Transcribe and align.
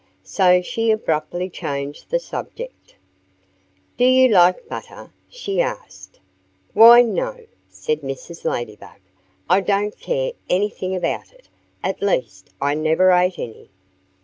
So 0.23 0.63
she 0.63 0.89
abruptly 0.89 1.47
changed 1.47 2.09
the 2.09 2.17
subject. 2.17 2.95
"Do 3.97 4.03
you 4.05 4.29
like 4.29 4.67
butter?" 4.67 5.11
she 5.29 5.61
asked. 5.61 6.19
"Why, 6.73 7.03
no!" 7.03 7.45
said 7.69 8.01
Mrs. 8.01 8.43
Ladybug. 8.43 8.97
"I 9.47 9.61
don't 9.61 9.99
care 9.99 10.31
anything 10.49 10.95
about 10.95 11.31
it. 11.33 11.49
At 11.83 12.01
least, 12.01 12.49
I 12.59 12.73
never 12.73 13.11
ate 13.11 13.37
any." 13.37 13.69